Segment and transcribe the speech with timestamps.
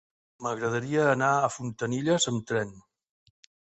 [0.45, 2.73] M'agradaria anar a Fontanilles amb tren.